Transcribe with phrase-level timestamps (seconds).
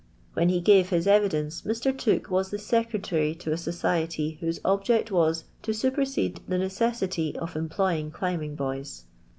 [0.33, 1.79] When he gave his evidence, ilr.
[1.95, 4.87] Tuoke was the secretary to a society whose obj.
[4.87, 9.03] ct was to supersede the necessity of employing climbing boys.